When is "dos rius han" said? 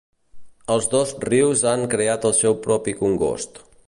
0.93-1.85